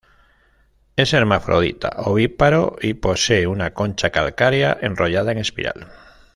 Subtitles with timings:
[0.95, 5.91] Es hermafrodita, ovíparo y posee una concha calcárea enrollada en espiral.